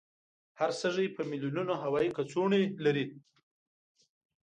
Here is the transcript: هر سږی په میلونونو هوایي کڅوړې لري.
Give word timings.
هر 0.59 0.71
سږی 0.81 1.07
په 1.15 1.21
میلونونو 1.31 1.73
هوایي 1.83 2.09
کڅوړې 2.17 2.63
لري. 2.85 3.05